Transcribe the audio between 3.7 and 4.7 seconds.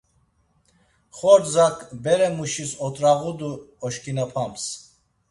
oşǩinapams.